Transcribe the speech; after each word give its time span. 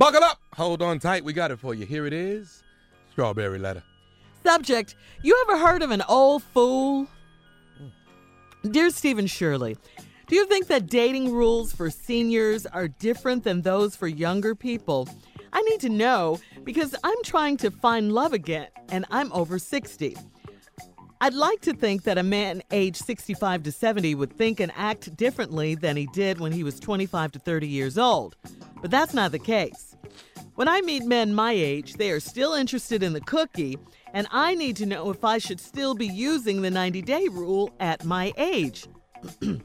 Buckle 0.00 0.24
up. 0.24 0.40
Hold 0.54 0.80
on 0.80 0.98
tight. 0.98 1.24
We 1.24 1.34
got 1.34 1.50
it 1.50 1.58
for 1.58 1.74
you. 1.74 1.84
Here 1.84 2.06
it 2.06 2.14
is 2.14 2.62
Strawberry 3.10 3.58
Letter. 3.58 3.82
Subject 4.42 4.96
You 5.20 5.36
ever 5.46 5.58
heard 5.58 5.82
of 5.82 5.90
an 5.90 6.02
old 6.08 6.42
fool? 6.42 7.06
Mm. 7.78 8.72
Dear 8.72 8.88
Steve 8.88 9.18
and 9.18 9.30
Shirley, 9.30 9.76
do 10.26 10.36
you 10.36 10.46
think 10.46 10.68
that 10.68 10.86
dating 10.86 11.30
rules 11.30 11.74
for 11.74 11.90
seniors 11.90 12.64
are 12.64 12.88
different 12.88 13.44
than 13.44 13.60
those 13.60 13.94
for 13.94 14.08
younger 14.08 14.54
people? 14.54 15.06
I 15.52 15.60
need 15.60 15.80
to 15.80 15.90
know 15.90 16.40
because 16.64 16.94
I'm 17.04 17.22
trying 17.22 17.58
to 17.58 17.70
find 17.70 18.10
love 18.10 18.32
again 18.32 18.68
and 18.88 19.04
I'm 19.10 19.30
over 19.34 19.58
60. 19.58 20.16
I'd 21.20 21.34
like 21.34 21.60
to 21.60 21.74
think 21.74 22.04
that 22.04 22.16
a 22.16 22.22
man 22.22 22.62
aged 22.70 23.04
65 23.04 23.64
to 23.64 23.72
70 23.72 24.14
would 24.14 24.32
think 24.32 24.60
and 24.60 24.72
act 24.76 25.14
differently 25.18 25.74
than 25.74 25.98
he 25.98 26.06
did 26.06 26.40
when 26.40 26.52
he 26.52 26.64
was 26.64 26.80
25 26.80 27.32
to 27.32 27.38
30 27.38 27.68
years 27.68 27.98
old, 27.98 28.36
but 28.80 28.90
that's 28.90 29.12
not 29.12 29.30
the 29.30 29.38
case. 29.38 29.89
When 30.60 30.68
I 30.68 30.82
meet 30.82 31.06
men 31.06 31.32
my 31.32 31.52
age, 31.52 31.94
they 31.94 32.10
are 32.10 32.20
still 32.20 32.52
interested 32.52 33.02
in 33.02 33.14
the 33.14 33.22
cookie, 33.22 33.78
and 34.12 34.26
I 34.30 34.54
need 34.54 34.76
to 34.76 34.84
know 34.84 35.08
if 35.08 35.24
I 35.24 35.38
should 35.38 35.58
still 35.58 35.94
be 35.94 36.06
using 36.06 36.60
the 36.60 36.70
90 36.70 37.00
day 37.00 37.28
rule 37.28 37.70
at 37.80 38.04
my 38.04 38.34
age. 38.36 38.86
then 39.40 39.62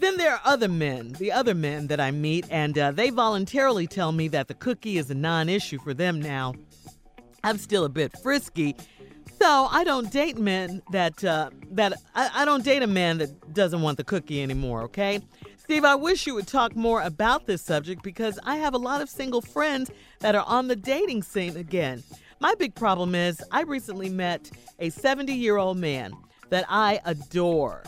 there 0.00 0.32
are 0.32 0.40
other 0.44 0.66
men, 0.66 1.12
the 1.20 1.30
other 1.30 1.54
men 1.54 1.86
that 1.86 2.00
I 2.00 2.10
meet, 2.10 2.44
and 2.50 2.76
uh, 2.76 2.90
they 2.90 3.10
voluntarily 3.10 3.86
tell 3.86 4.10
me 4.10 4.26
that 4.26 4.48
the 4.48 4.54
cookie 4.54 4.98
is 4.98 5.10
a 5.10 5.14
non 5.14 5.48
issue 5.48 5.78
for 5.78 5.94
them 5.94 6.20
now. 6.20 6.54
I'm 7.44 7.56
still 7.56 7.84
a 7.84 7.88
bit 7.88 8.18
frisky, 8.20 8.74
so 9.40 9.68
I 9.70 9.84
don't 9.84 10.10
date 10.10 10.38
men 10.38 10.82
that 10.90 11.22
uh, 11.22 11.50
that 11.70 11.92
I, 12.16 12.42
I 12.42 12.44
don't 12.44 12.64
date 12.64 12.82
a 12.82 12.88
man 12.88 13.18
that 13.18 13.54
doesn't 13.54 13.80
want 13.80 13.98
the 13.98 14.04
cookie 14.04 14.42
anymore. 14.42 14.82
Okay, 14.82 15.20
Steve, 15.64 15.86
I 15.86 15.94
wish 15.94 16.26
you 16.26 16.34
would 16.34 16.46
talk 16.46 16.76
more 16.76 17.00
about 17.00 17.46
this 17.46 17.62
subject 17.62 18.02
because 18.02 18.38
I 18.44 18.56
have 18.56 18.74
a 18.74 18.78
lot 18.78 19.00
of 19.00 19.08
single 19.08 19.40
friends 19.40 19.90
that 20.20 20.34
are 20.34 20.44
on 20.46 20.68
the 20.68 20.76
dating 20.76 21.22
scene 21.22 21.56
again. 21.56 22.02
My 22.38 22.54
big 22.54 22.74
problem 22.74 23.14
is 23.14 23.42
I 23.50 23.62
recently 23.62 24.10
met 24.10 24.50
a 24.78 24.90
70 24.90 25.32
year 25.32 25.56
old 25.56 25.78
man 25.78 26.12
that 26.50 26.66
I 26.68 27.00
adore. 27.06 27.82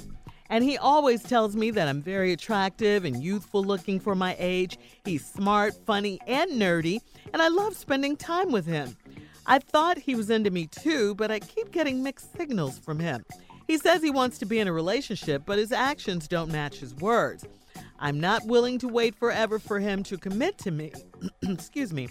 And 0.48 0.64
he 0.64 0.78
always 0.78 1.22
tells 1.22 1.54
me 1.54 1.70
that 1.72 1.86
I'm 1.86 2.00
very 2.00 2.32
attractive 2.32 3.04
and 3.04 3.22
youthful 3.22 3.62
looking 3.62 4.00
for 4.00 4.14
my 4.14 4.34
age. 4.38 4.78
He's 5.04 5.26
smart, 5.26 5.74
funny, 5.84 6.18
and 6.26 6.52
nerdy, 6.52 7.00
and 7.34 7.42
I 7.42 7.48
love 7.48 7.76
spending 7.76 8.16
time 8.16 8.52
with 8.52 8.64
him. 8.64 8.96
I 9.44 9.58
thought 9.58 9.98
he 9.98 10.14
was 10.14 10.30
into 10.30 10.50
me 10.50 10.66
too, 10.66 11.14
but 11.16 11.30
I 11.30 11.40
keep 11.40 11.72
getting 11.72 12.02
mixed 12.02 12.34
signals 12.38 12.78
from 12.78 13.00
him. 13.00 13.26
He 13.66 13.76
says 13.76 14.02
he 14.02 14.10
wants 14.10 14.38
to 14.38 14.46
be 14.46 14.60
in 14.60 14.68
a 14.68 14.72
relationship, 14.72 15.42
but 15.44 15.58
his 15.58 15.72
actions 15.72 16.26
don't 16.26 16.50
match 16.50 16.78
his 16.78 16.94
words. 16.94 17.44
I'm 17.98 18.20
not 18.20 18.44
willing 18.46 18.78
to 18.80 18.88
wait 18.88 19.14
forever 19.14 19.58
for 19.58 19.80
him 19.80 20.02
to 20.04 20.18
commit 20.18 20.58
to 20.58 20.70
me. 20.70 20.92
Excuse 21.42 21.92
me. 21.92 22.08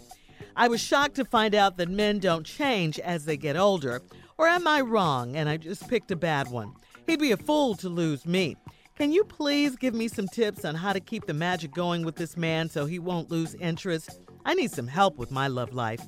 I 0.55 0.67
was 0.67 0.81
shocked 0.81 1.15
to 1.15 1.25
find 1.25 1.53
out 1.53 1.77
that 1.77 1.89
men 1.89 2.19
don't 2.19 2.45
change 2.45 2.99
as 2.99 3.25
they 3.25 3.37
get 3.37 3.57
older. 3.57 4.01
Or 4.37 4.47
am 4.47 4.67
I 4.67 4.81
wrong 4.81 5.35
and 5.35 5.47
I 5.47 5.57
just 5.57 5.87
picked 5.87 6.11
a 6.11 6.15
bad 6.15 6.49
one? 6.49 6.73
He'd 7.07 7.19
be 7.19 7.31
a 7.31 7.37
fool 7.37 7.75
to 7.75 7.89
lose 7.89 8.25
me. 8.25 8.57
Can 8.97 9.11
you 9.11 9.25
please 9.25 9.75
give 9.75 9.93
me 9.93 10.07
some 10.07 10.27
tips 10.27 10.63
on 10.63 10.75
how 10.75 10.93
to 10.93 10.99
keep 10.99 11.25
the 11.25 11.33
magic 11.33 11.73
going 11.73 12.05
with 12.05 12.15
this 12.15 12.37
man 12.37 12.69
so 12.69 12.85
he 12.85 12.97
won't 12.97 13.29
lose 13.29 13.53
interest? 13.55 14.21
I 14.45 14.53
need 14.53 14.71
some 14.71 14.87
help 14.87 15.17
with 15.17 15.31
my 15.31 15.47
love 15.47 15.73
life. 15.73 16.01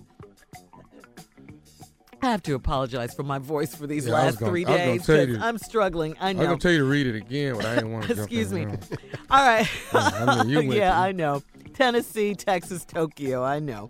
I 2.28 2.32
have 2.32 2.44
to 2.44 2.56
apologize 2.56 3.14
for 3.14 3.24
my 3.24 3.40
voice 3.40 3.74
for 3.74 3.88
these 3.88 4.06
Yeah, 4.06 4.14
last 4.14 4.40
gonna- 4.40 4.52
three 4.52 4.64
gonna 4.66 4.78
days 4.78 5.06
tell 5.06 5.16
you 5.20 5.26
because 5.28 5.38
to- 5.42 5.46
I'm 5.46 5.58
struggling. 5.58 6.16
I 6.20 6.34
know. 6.34 6.40
I 6.40 6.42
was 6.42 6.42
know. 6.42 6.46
going 6.48 6.60
to 6.60 6.64
tell 6.64 6.72
you 6.74 6.78
to 6.80 6.84
read 6.86 7.08
it 7.08 7.16
again, 7.16 7.56
but 7.56 7.66
I 7.66 7.76
didn't 7.76 7.92
want 7.94 8.06
to 8.08 8.12
Excuse 8.18 8.52
me. 8.52 8.66
All 9.32 9.46
right. 9.46 9.68
I 9.94 10.44
mean, 10.44 10.72
yeah, 10.72 10.92
to- 10.92 10.98
I 10.98 11.12
know. 11.14 11.42
Tennessee, 11.74 12.34
Texas, 12.36 12.84
Tokyo. 12.86 13.44
I 13.44 13.60
know. 13.60 13.88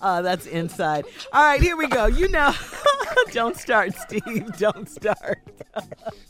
Uh, 0.00 0.20
that's 0.22 0.46
inside. 0.46 1.06
All 1.32 1.42
right, 1.42 1.60
here 1.60 1.76
we 1.76 1.86
go. 1.88 2.06
You 2.06 2.28
know, 2.28 2.52
don't 3.32 3.56
start, 3.56 3.94
Steve. 3.94 4.56
Don't 4.58 4.88
start. 4.88 5.38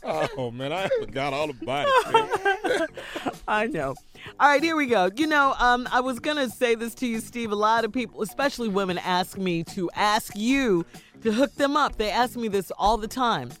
Oh, 0.03 0.51
man, 0.51 0.71
I 0.71 0.87
forgot 0.99 1.33
all 1.33 1.49
about 1.49 1.87
it. 1.89 2.89
I 3.47 3.67
know. 3.67 3.95
All 4.39 4.49
right, 4.49 4.63
here 4.63 4.75
we 4.75 4.87
go. 4.87 5.09
You 5.15 5.27
know, 5.27 5.53
um, 5.59 5.87
I 5.91 5.99
was 5.99 6.19
gonna 6.19 6.49
say 6.49 6.75
this 6.75 6.95
to 6.95 7.07
you, 7.07 7.19
Steve. 7.19 7.51
A 7.51 7.55
lot 7.55 7.83
of 7.85 7.91
people, 7.91 8.21
especially 8.21 8.69
women, 8.69 8.97
ask 8.97 9.37
me 9.37 9.63
to 9.65 9.89
ask 9.95 10.35
you 10.35 10.85
to 11.21 11.31
hook 11.31 11.53
them 11.55 11.75
up. 11.75 11.97
They 11.97 12.09
ask 12.09 12.37
me 12.37 12.47
this 12.47 12.71
all 12.77 12.97
the 12.97 13.07
time. 13.07 13.51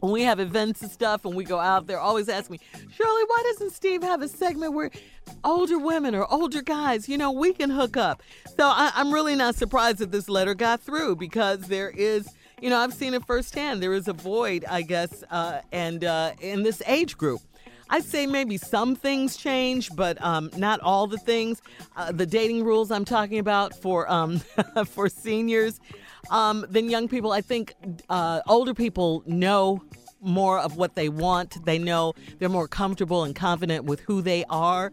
When 0.00 0.12
we 0.12 0.22
have 0.22 0.40
events 0.40 0.82
and 0.82 0.90
stuff 0.90 1.24
and 1.24 1.34
we 1.34 1.44
go 1.44 1.58
out, 1.58 1.86
they're 1.86 2.00
always 2.00 2.28
asking 2.28 2.54
me, 2.54 2.80
Shirley, 2.90 3.22
why 3.26 3.42
doesn't 3.52 3.72
Steve 3.72 4.02
have 4.02 4.22
a 4.22 4.28
segment 4.28 4.74
where 4.74 4.90
older 5.42 5.78
women 5.78 6.14
or 6.14 6.30
older 6.32 6.62
guys, 6.62 7.08
you 7.08 7.16
know, 7.16 7.32
we 7.32 7.52
can 7.52 7.70
hook 7.70 7.96
up? 7.96 8.22
So 8.46 8.66
I, 8.66 8.92
I'm 8.94 9.12
really 9.12 9.34
not 9.34 9.54
surprised 9.54 9.98
that 9.98 10.12
this 10.12 10.28
letter 10.28 10.54
got 10.54 10.80
through 10.80 11.16
because 11.16 11.60
there 11.60 11.90
is, 11.90 12.28
you 12.60 12.70
know, 12.70 12.78
I've 12.78 12.94
seen 12.94 13.14
it 13.14 13.24
firsthand. 13.26 13.82
There 13.82 13.94
is 13.94 14.06
a 14.08 14.12
void, 14.12 14.64
I 14.68 14.82
guess, 14.82 15.24
uh, 15.30 15.60
and 15.72 16.04
uh, 16.04 16.32
in 16.40 16.62
this 16.62 16.82
age 16.86 17.16
group. 17.16 17.40
I'd 17.88 18.04
say 18.04 18.26
maybe 18.26 18.56
some 18.56 18.96
things 18.96 19.36
change, 19.36 19.94
but 19.94 20.20
um, 20.22 20.50
not 20.56 20.80
all 20.80 21.06
the 21.06 21.18
things. 21.18 21.62
Uh, 21.96 22.12
the 22.12 22.26
dating 22.26 22.64
rules 22.64 22.90
I'm 22.90 23.04
talking 23.04 23.38
about 23.38 23.74
for 23.74 24.10
um, 24.10 24.38
for 24.86 25.08
seniors 25.08 25.80
um, 26.30 26.66
than 26.68 26.90
young 26.90 27.08
people. 27.08 27.32
I 27.32 27.40
think 27.40 27.74
uh, 28.08 28.40
older 28.46 28.74
people 28.74 29.22
know 29.26 29.82
more 30.20 30.58
of 30.58 30.76
what 30.76 30.94
they 30.94 31.08
want. 31.08 31.64
They 31.64 31.78
know 31.78 32.14
they're 32.38 32.48
more 32.48 32.68
comfortable 32.68 33.24
and 33.24 33.34
confident 33.34 33.84
with 33.84 34.00
who 34.00 34.22
they 34.22 34.44
are. 34.50 34.92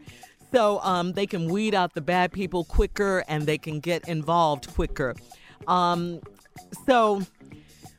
So 0.51 0.79
um, 0.81 1.13
they 1.13 1.25
can 1.25 1.47
weed 1.47 1.73
out 1.73 1.95
the 1.95 2.01
bad 2.01 2.31
people 2.31 2.63
quicker 2.63 3.23
and 3.27 3.47
they 3.47 3.57
can 3.57 3.79
get 3.79 4.07
involved 4.07 4.71
quicker. 4.75 5.15
Um, 5.67 6.19
so 6.85 7.23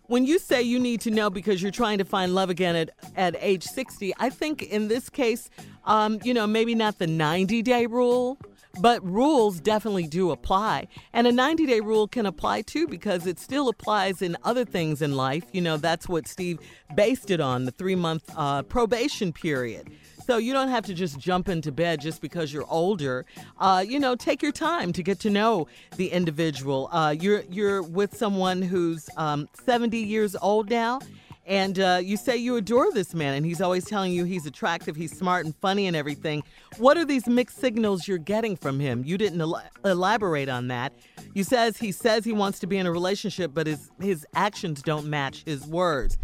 when 0.06 0.26
you 0.26 0.38
say 0.38 0.62
you 0.62 0.78
need 0.78 1.00
to 1.03 1.10
know 1.10 1.31
because 1.31 1.62
you're 1.62 1.72
trying 1.72 1.98
to 1.98 2.04
find 2.04 2.34
love 2.34 2.50
again 2.50 2.76
at, 2.76 2.91
at 3.16 3.37
age 3.41 3.65
60, 3.65 4.12
I 4.19 4.31
think 4.31 4.62
in 4.62 4.88
this 4.88 5.09
case, 5.09 5.50
um, 5.84 6.19
you 6.22 6.34
know, 6.34 6.47
maybe 6.47 6.75
not 6.75 6.98
the 6.98 7.06
90 7.06 7.62
day 7.62 7.87
rule, 7.87 8.38
but 8.81 9.04
rules 9.04 9.60
definitely 9.60 10.06
do 10.06 10.31
apply. 10.31 10.88
And 11.12 11.26
a 11.26 11.32
90 11.32 11.66
day 11.66 11.81
rule 11.81 12.09
can 12.09 12.26
apply 12.26 12.62
too 12.62 12.87
because 12.87 13.26
it 13.26 13.38
still 13.38 13.69
applies 13.69 14.20
in 14.20 14.37
other 14.44 14.65
things 14.65 15.00
in 15.00 15.16
life. 15.16 15.44
You 15.53 15.60
know, 15.60 15.76
that's 15.76 16.09
what 16.09 16.28
Steve 16.28 16.59
based 16.94 17.31
it 17.31 17.41
on 17.41 17.65
the 17.65 17.71
three 17.71 17.94
month 17.94 18.31
uh, 18.36 18.62
probation 18.62 19.32
period. 19.32 19.91
So 20.25 20.39
you 20.39 20.55
don't 20.55 20.69
have 20.69 20.87
to 20.87 20.95
just 20.95 21.19
jump 21.19 21.51
into 21.51 21.71
bed 21.71 22.01
just 22.01 22.23
because 22.23 22.51
you're 22.51 22.67
older. 22.71 23.27
Uh, 23.59 23.85
you 23.87 24.01
know, 24.01 24.17
take 24.17 24.43
your 24.43 24.53
time 24.53 24.91
to 24.95 25.03
get 25.03 25.21
to 25.21 25.29
know 25.29 25.67
the 25.97 26.11
individual. 26.11 26.89
Uh, 26.93 27.15
you're 27.19 27.43
you're 27.51 27.83
with 27.83 28.17
someone 28.17 28.63
who's 28.63 29.11
um, 29.19 29.47
70 29.67 29.99
years 29.99 30.34
old 30.37 30.71
now, 30.71 31.01
and 31.45 31.79
uh, 31.79 32.01
you 32.03 32.17
say 32.17 32.39
you 32.39 32.57
adore 32.57 32.91
this 32.91 33.13
man, 33.13 33.34
and 33.34 33.45
he's 33.45 33.61
always 33.61 33.84
telling 33.84 34.13
you 34.13 34.25
he's 34.25 34.47
attractive, 34.47 34.97
he's 34.97 35.15
smart 35.15 35.45
and 35.45 35.55
funny 35.57 35.87
and 35.87 35.95
everything. 35.95 36.43
What 36.79 36.97
are 36.97 37.05
these 37.05 37.27
mixed 37.27 37.59
signals 37.59 38.09
you're 38.09 38.17
getting 38.17 38.57
from 38.57 38.81
him? 38.81 39.03
You 39.05 39.19
didn't 39.19 39.43
el- 39.43 39.63
elaborate 39.84 40.49
on 40.49 40.69
that. 40.69 40.95
You 41.34 41.45
says 41.45 41.77
he 41.77 41.93
says 41.93 42.25
he 42.25 42.33
wants 42.33 42.61
to 42.61 42.67
be 42.67 42.79
in 42.79 42.87
a 42.87 42.93
relationship, 42.93 43.51
but 43.53 43.67
his 43.67 43.91
his 44.01 44.27
actions 44.34 44.81
don't 44.81 45.07
match 45.07 45.45
his 45.45 45.67
words. 45.67 46.17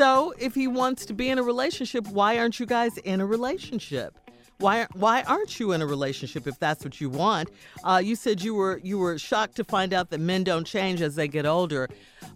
So, 0.00 0.32
if 0.38 0.54
he 0.54 0.66
wants 0.66 1.04
to 1.04 1.12
be 1.12 1.28
in 1.28 1.38
a 1.38 1.42
relationship, 1.42 2.06
why 2.06 2.38
aren't 2.38 2.58
you 2.58 2.64
guys 2.64 2.96
in 2.96 3.20
a 3.20 3.26
relationship? 3.26 4.18
Why 4.56 4.86
why 4.94 5.24
aren't 5.24 5.60
you 5.60 5.72
in 5.72 5.82
a 5.82 5.86
relationship 5.86 6.46
if 6.46 6.58
that's 6.58 6.82
what 6.82 7.02
you 7.02 7.10
want? 7.10 7.50
Uh, 7.84 8.00
you 8.02 8.16
said 8.16 8.40
you 8.40 8.54
were 8.54 8.80
you 8.82 8.96
were 8.96 9.18
shocked 9.18 9.56
to 9.56 9.64
find 9.64 9.92
out 9.92 10.08
that 10.08 10.18
men 10.18 10.42
don't 10.42 10.66
change 10.66 11.02
as 11.02 11.16
they 11.16 11.28
get 11.28 11.44
older. 11.44 11.86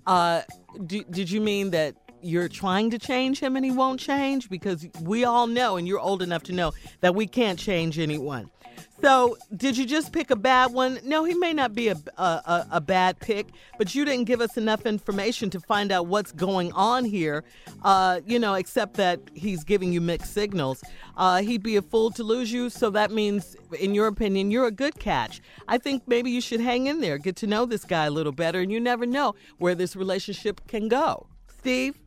Uh, 0.07 0.43
do, 0.85 1.05
did 1.05 1.31
you 1.31 1.41
mean 1.41 1.71
that 1.71 1.95
you're 2.21 2.49
trying 2.49 2.91
to 2.91 2.99
change 2.99 3.41
him 3.41 3.57
and 3.57 3.65
he 3.65 3.71
won't 3.71 3.99
change? 3.99 4.51
Because 4.51 4.87
we 5.01 5.25
all 5.25 5.47
know, 5.47 5.79
and 5.79 5.89
you're 5.89 6.01
old 6.01 6.21
enough 6.21 6.43
to 6.43 6.53
know 6.53 6.73
that 7.01 7.15
we 7.15 7.27
can't 7.27 7.59
change 7.59 7.99
anyone. 7.99 8.51
So, 9.00 9.37
did 9.56 9.77
you 9.77 9.84
just 9.84 10.12
pick 10.12 10.31
a 10.31 10.37
bad 10.37 10.72
one? 10.72 10.99
No, 11.05 11.25
he 11.25 11.34
may 11.34 11.53
not 11.53 11.75
be 11.75 11.88
a, 11.88 11.97
a, 12.17 12.67
a, 12.73 12.81
bad 12.81 13.19
pick, 13.20 13.49
but 13.76 13.94
you 13.94 14.05
didn't 14.05 14.25
give 14.25 14.41
us 14.41 14.56
enough 14.56 14.87
information 14.87 15.50
to 15.50 15.61
find 15.61 15.93
out 15.93 16.06
what's 16.06 16.32
going 16.32 16.73
on 16.73 17.05
here, 17.05 17.44
uh, 17.82 18.20
you 18.25 18.38
know, 18.38 18.55
except 18.55 18.94
that 18.94 19.20
he's 19.35 19.62
giving 19.64 19.93
you 19.93 20.00
mixed 20.00 20.32
signals. 20.32 20.82
Uh, 21.17 21.43
he'd 21.43 21.62
be 21.62 21.76
a 21.76 21.82
fool 21.82 22.11
to 22.12 22.23
lose 22.23 22.53
you, 22.53 22.70
so 22.70 22.88
that 22.91 23.11
means, 23.11 23.56
in 23.79 23.94
your 23.94 24.06
opinion, 24.06 24.50
you're 24.50 24.67
a 24.67 24.73
good 24.73 24.99
catch. 24.99 25.41
I 25.69 25.79
think 25.79 26.05
maybe 26.06 26.31
you 26.31 26.41
should 26.41 26.61
hang 26.61 26.87
in 26.87 27.00
there, 27.00 27.19
get 27.19 27.37
to 27.37 27.47
know 27.47 27.67
this 27.67 27.85
guy 27.85 28.06
a 28.06 28.11
little 28.11 28.32
better, 28.32 28.61
and 28.61 28.73
you 28.73 28.81
never 28.81 29.06
know 29.06 29.35
where 29.59 29.75
this 29.75 29.97
relationship 29.97 30.61
can 30.67 30.88
go. 30.88 31.26
Steve? 31.59 31.99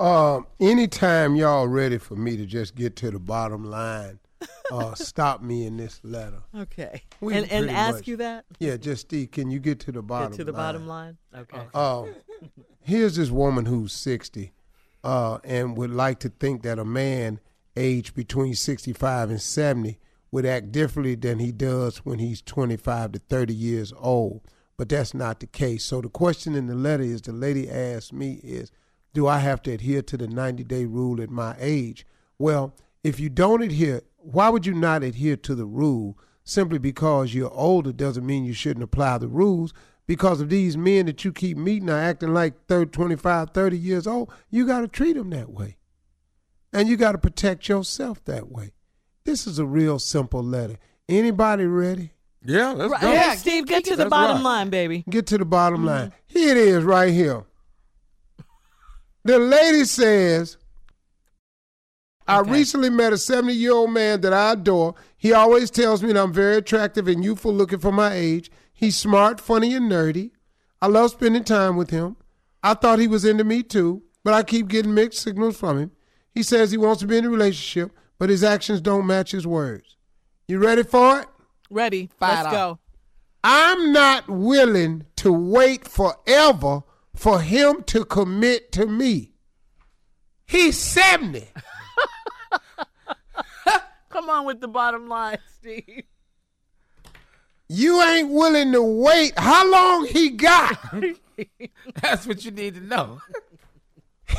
Um, 0.00 0.46
anytime 0.60 1.34
y'all 1.34 1.66
ready 1.66 1.98
for 1.98 2.14
me 2.14 2.36
to 2.36 2.46
just 2.46 2.76
get 2.76 2.94
to 2.96 3.10
the 3.10 3.18
bottom 3.18 3.64
line, 3.64 4.20
uh, 4.72 4.94
stop 4.94 5.42
me 5.42 5.66
in 5.66 5.76
this 5.76 6.00
letter. 6.02 6.42
Okay. 6.56 7.02
We 7.20 7.34
and 7.34 7.50
and 7.50 7.70
ask 7.70 7.96
much- 7.96 8.08
you 8.08 8.16
that? 8.18 8.44
Yeah, 8.58 8.76
just 8.76 9.02
Steve, 9.02 9.30
can 9.30 9.50
you 9.50 9.58
get 9.58 9.80
to 9.80 9.92
the 9.92 10.02
bottom? 10.02 10.32
Get 10.32 10.36
to 10.38 10.44
the 10.44 10.52
line? 10.52 10.60
bottom 10.60 10.86
line? 10.86 11.18
Okay. 11.36 11.62
Uh, 11.74 12.04
here's 12.80 13.16
this 13.16 13.30
woman 13.30 13.66
who's 13.66 13.92
60 13.92 14.52
uh, 15.04 15.38
and 15.44 15.76
would 15.76 15.90
like 15.90 16.18
to 16.20 16.28
think 16.28 16.62
that 16.62 16.78
a 16.78 16.84
man 16.84 17.40
aged 17.76 18.14
between 18.14 18.54
65 18.54 19.30
and 19.30 19.40
70 19.40 19.98
would 20.30 20.44
act 20.44 20.72
differently 20.72 21.14
than 21.14 21.38
he 21.38 21.52
does 21.52 21.98
when 21.98 22.18
he's 22.18 22.42
25 22.42 23.12
to 23.12 23.18
30 23.18 23.54
years 23.54 23.92
old. 23.96 24.42
But 24.76 24.88
that's 24.88 25.14
not 25.14 25.40
the 25.40 25.46
case. 25.46 25.84
So 25.84 26.00
the 26.00 26.08
question 26.08 26.54
in 26.54 26.66
the 26.66 26.74
letter 26.74 27.02
is 27.02 27.22
the 27.22 27.32
lady 27.32 27.68
asked 27.68 28.12
me 28.12 28.40
is, 28.44 28.70
do 29.14 29.26
I 29.26 29.38
have 29.38 29.62
to 29.62 29.72
adhere 29.72 30.02
to 30.02 30.16
the 30.16 30.28
90 30.28 30.64
day 30.64 30.84
rule 30.84 31.20
at 31.20 31.30
my 31.30 31.56
age? 31.58 32.06
Well, 32.38 32.74
if 33.02 33.18
you 33.18 33.28
don't 33.30 33.62
adhere, 33.62 34.02
why 34.18 34.48
would 34.48 34.66
you 34.66 34.74
not 34.74 35.02
adhere 35.02 35.36
to 35.36 35.54
the 35.54 35.66
rule? 35.66 36.18
Simply 36.44 36.78
because 36.78 37.34
you're 37.34 37.52
older 37.52 37.92
doesn't 37.92 38.26
mean 38.26 38.44
you 38.44 38.52
shouldn't 38.52 38.82
apply 38.84 39.18
the 39.18 39.28
rules. 39.28 39.72
Because 40.06 40.40
of 40.40 40.48
these 40.48 40.76
men 40.76 41.06
that 41.06 41.24
you 41.24 41.32
keep 41.32 41.58
meeting 41.58 41.90
are 41.90 41.98
acting 41.98 42.32
like 42.32 42.66
30, 42.66 42.90
25, 42.90 43.50
30 43.50 43.78
years 43.78 44.06
old, 44.06 44.32
you 44.50 44.66
got 44.66 44.80
to 44.80 44.88
treat 44.88 45.14
them 45.14 45.30
that 45.30 45.50
way. 45.50 45.76
And 46.72 46.88
you 46.88 46.96
got 46.96 47.12
to 47.12 47.18
protect 47.18 47.68
yourself 47.68 48.24
that 48.24 48.50
way. 48.50 48.72
This 49.24 49.46
is 49.46 49.58
a 49.58 49.66
real 49.66 49.98
simple 49.98 50.42
letter. 50.42 50.78
Anybody 51.08 51.66
ready? 51.66 52.12
Yeah, 52.44 52.70
let's 52.72 52.92
Right, 52.92 53.00
go. 53.02 53.12
yeah, 53.12 53.34
Steve, 53.34 53.66
get 53.66 53.84
to 53.84 53.96
the 53.96 54.04
Let's 54.04 54.10
bottom 54.10 54.36
rock. 54.36 54.44
line, 54.44 54.70
baby. 54.70 55.04
Get 55.10 55.26
to 55.26 55.38
the 55.38 55.44
bottom 55.44 55.80
mm-hmm. 55.80 55.88
line. 55.88 56.12
Here 56.26 56.50
it 56.52 56.56
is 56.56 56.84
right 56.84 57.12
here. 57.12 57.44
The 59.24 59.38
lady 59.38 59.84
says, 59.84 60.56
I 62.28 62.40
Okay. 62.40 62.50
recently 62.52 62.90
met 62.90 63.12
a 63.12 63.18
70 63.18 63.54
year 63.54 63.72
old 63.72 63.90
man 63.90 64.20
that 64.20 64.32
I 64.34 64.52
adore. 64.52 64.94
He 65.16 65.32
always 65.32 65.70
tells 65.70 66.02
me 66.02 66.12
that 66.12 66.22
I'm 66.22 66.32
very 66.32 66.56
attractive 66.58 67.08
and 67.08 67.24
youthful 67.24 67.52
looking 67.54 67.78
for 67.78 67.90
my 67.90 68.12
age. 68.12 68.50
He's 68.72 68.96
smart, 68.96 69.40
funny, 69.40 69.74
and 69.74 69.90
nerdy. 69.90 70.30
I 70.80 70.86
love 70.88 71.10
spending 71.10 71.42
time 71.44 71.76
with 71.76 71.90
him. 71.90 72.16
I 72.62 72.74
thought 72.74 72.98
he 72.98 73.08
was 73.08 73.24
into 73.24 73.44
me 73.44 73.62
too, 73.62 74.02
but 74.22 74.34
I 74.34 74.42
keep 74.42 74.68
getting 74.68 74.94
mixed 74.94 75.20
signals 75.20 75.56
from 75.56 75.78
him. 75.78 75.90
He 76.30 76.42
says 76.42 76.70
he 76.70 76.76
wants 76.76 77.00
to 77.00 77.06
be 77.06 77.16
in 77.16 77.24
a 77.24 77.30
relationship, 77.30 77.92
but 78.18 78.30
his 78.30 78.44
actions 78.44 78.80
don't 78.80 79.06
match 79.06 79.32
his 79.32 79.46
words. 79.46 79.96
You 80.46 80.58
ready 80.58 80.82
for 80.82 81.20
it? 81.20 81.28
Ready? 81.70 82.10
Fired 82.18 82.44
Let's 82.44 82.54
go. 82.54 82.78
I'm 83.42 83.92
not 83.92 84.28
willing 84.28 85.06
to 85.16 85.32
wait 85.32 85.86
forever 85.88 86.82
for 87.14 87.40
him 87.40 87.82
to 87.84 88.04
commit 88.04 88.70
to 88.72 88.86
me. 88.86 89.32
He's 90.46 90.78
70. 90.78 91.48
Come 94.18 94.30
on 94.30 94.46
with 94.46 94.60
the 94.60 94.66
bottom 94.66 95.08
line, 95.08 95.38
Steve. 95.60 96.02
You 97.68 98.02
ain't 98.02 98.28
willing 98.30 98.72
to 98.72 98.82
wait. 98.82 99.32
How 99.38 99.70
long 99.70 100.06
he 100.06 100.30
got? 100.30 100.76
That's 102.02 102.26
what 102.26 102.44
you 102.44 102.50
need 102.50 102.74
to 102.74 102.80
know. 102.80 103.20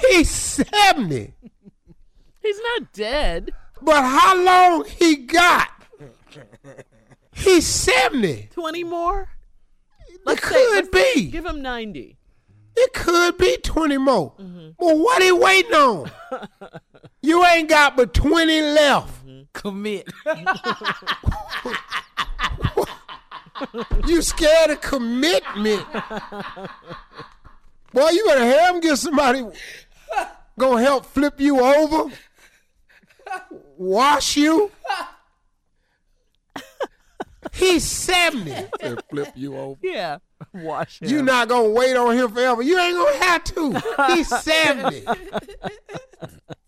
He's 0.10 0.30
70. 0.30 1.34
He's 2.42 2.60
not 2.60 2.92
dead. 2.92 3.52
But 3.82 4.02
how 4.04 4.36
long 4.44 4.84
he 4.84 5.16
got? 5.16 5.70
He's 7.32 7.66
70. 7.66 8.50
20 8.52 8.84
more? 8.84 9.30
It 10.28 10.28
say- 10.28 10.36
could 10.36 10.76
let's 10.76 10.90
be. 10.90 11.28
Give 11.28 11.46
him 11.46 11.62
90. 11.62 12.18
It 12.76 12.94
could 12.94 13.38
be 13.38 13.58
20 13.64 13.98
more. 13.98 14.34
Mm-hmm. 14.34 14.70
Well, 14.78 14.98
what 15.00 15.24
he 15.24 15.32
waiting 15.32 15.74
on? 15.74 16.12
you 17.22 17.46
ain't 17.46 17.70
got 17.70 17.96
but 17.96 18.14
20 18.14 18.62
left. 18.62 19.19
Commit. 19.54 20.08
You 24.08 24.22
scared 24.22 24.72
of 24.72 24.82
commitment. 24.82 25.86
Boy, 27.94 28.10
you 28.10 28.26
better 28.26 28.46
have 28.46 28.76
him 28.76 28.82
get 28.82 28.98
somebody 28.98 29.44
gonna 30.58 30.82
help 30.82 31.06
flip 31.06 31.40
you 31.40 31.60
over, 31.60 32.14
wash 33.78 34.38
you. 34.38 34.72
He's 37.54 37.84
70. 37.84 38.52
They 38.80 38.96
flip 39.10 39.32
you 39.36 39.58
over. 39.58 39.80
Yeah. 39.82 40.20
Wash 40.54 41.02
him. 41.02 41.10
You're 41.10 41.24
not 41.24 41.48
gonna 41.48 41.70
wait 41.70 41.96
on 41.96 42.16
him 42.16 42.32
forever. 42.32 42.62
You 42.62 42.78
ain't 42.78 42.96
gonna 42.96 43.26
have 43.26 43.44
to. 43.46 43.82
He's 44.14 44.30
70. 44.30 45.06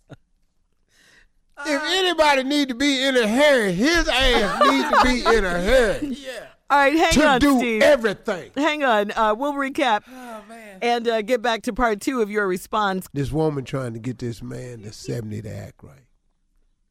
if 1.65 1.81
anybody 1.83 2.43
need 2.43 2.69
to 2.69 2.75
be 2.75 3.03
in 3.03 3.15
a 3.17 3.27
hurry, 3.27 3.73
his 3.73 4.07
ass 4.07 4.61
need 4.69 4.83
to 4.89 4.99
be 5.03 5.37
in 5.37 5.45
a 5.45 5.49
hurry 5.61 6.07
Yeah. 6.07 6.47
All 6.69 6.77
right, 6.77 6.93
hang 6.93 7.07
on 7.07 7.11
to 7.11 7.27
on, 7.27 7.39
do 7.41 7.57
Steve. 7.59 7.81
everything. 7.81 8.51
hang 8.55 8.83
on. 8.83 9.11
Uh, 9.11 9.35
we'll 9.37 9.53
recap 9.53 10.03
oh, 10.07 10.41
man. 10.47 10.77
and 10.81 11.07
uh, 11.07 11.21
get 11.21 11.41
back 11.41 11.63
to 11.63 11.73
part 11.73 11.99
two 11.99 12.21
of 12.21 12.31
your 12.31 12.47
response. 12.47 13.09
this 13.13 13.29
woman 13.31 13.65
trying 13.65 13.91
to 13.93 13.99
get 13.99 14.19
this 14.19 14.41
man 14.41 14.83
to 14.83 14.93
70 14.93 15.41
to 15.41 15.53
act 15.53 15.83
right. 15.83 16.05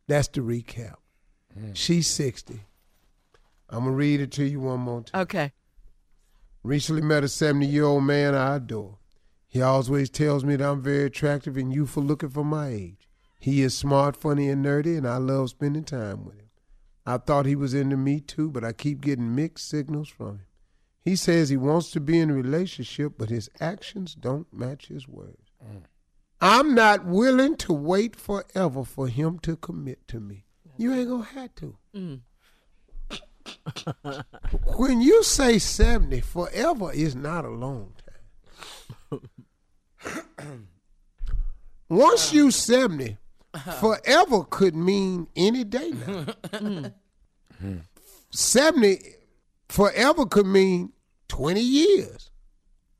That's 0.06 0.28
the 0.28 0.40
recap. 0.42 0.96
She's 1.72 2.08
60. 2.08 2.60
I'm 3.70 3.80
going 3.80 3.92
to 3.92 3.96
read 3.96 4.20
it 4.20 4.32
to 4.32 4.44
you 4.44 4.60
one 4.60 4.80
more 4.80 5.02
time. 5.02 5.22
Okay. 5.22 5.52
Recently 6.62 7.02
met 7.02 7.24
a 7.24 7.28
70 7.28 7.66
year 7.66 7.84
old 7.84 8.04
man 8.04 8.34
I 8.34 8.56
adore. 8.56 8.98
He 9.46 9.62
always 9.62 10.10
tells 10.10 10.44
me 10.44 10.56
that 10.56 10.68
I'm 10.68 10.82
very 10.82 11.04
attractive 11.04 11.56
and 11.56 11.72
youthful 11.72 12.02
looking 12.02 12.28
for 12.28 12.44
my 12.44 12.68
age. 12.68 13.08
He 13.40 13.62
is 13.62 13.76
smart, 13.76 14.16
funny, 14.16 14.50
and 14.50 14.64
nerdy, 14.64 14.98
and 14.98 15.08
I 15.08 15.16
love 15.16 15.50
spending 15.50 15.84
time 15.84 16.24
with 16.24 16.38
him. 16.38 16.50
I 17.06 17.16
thought 17.16 17.46
he 17.46 17.56
was 17.56 17.72
into 17.72 17.96
me 17.96 18.20
too, 18.20 18.50
but 18.50 18.62
I 18.62 18.72
keep 18.72 19.00
getting 19.00 19.34
mixed 19.34 19.68
signals 19.68 20.08
from 20.08 20.28
him. 20.28 20.46
He 21.02 21.16
says 21.16 21.48
he 21.48 21.56
wants 21.56 21.90
to 21.92 22.00
be 22.00 22.20
in 22.20 22.30
a 22.30 22.34
relationship, 22.34 23.14
but 23.16 23.30
his 23.30 23.48
actions 23.58 24.14
don't 24.14 24.46
match 24.52 24.88
his 24.88 25.08
words. 25.08 25.50
Mm. 25.64 25.84
I'm 26.42 26.74
not 26.74 27.06
willing 27.06 27.56
to 27.56 27.72
wait 27.72 28.14
forever 28.14 28.84
for 28.84 29.08
him 29.08 29.38
to 29.40 29.56
commit 29.56 30.06
to 30.08 30.20
me. 30.20 30.44
You 30.76 30.92
ain't 30.92 31.08
gonna 31.08 31.24
have 31.24 31.54
to. 31.56 31.76
Mm. 31.94 32.20
when 34.76 35.00
you 35.00 35.22
say 35.22 35.58
70, 35.58 36.20
forever 36.20 36.92
is 36.92 37.14
not 37.14 37.44
a 37.46 37.50
long 37.50 37.94
time. 39.10 39.20
Once 41.88 42.32
you 42.32 42.50
70, 42.50 43.18
Uh-huh. 43.52 43.72
forever 43.72 44.44
could 44.44 44.76
mean 44.76 45.26
any 45.34 45.64
day 45.64 45.90
now. 46.06 46.26
Hmm. 47.60 47.76
70, 48.30 48.98
forever 49.68 50.24
could 50.26 50.46
mean 50.46 50.92
20 51.28 51.60
years. 51.60 52.30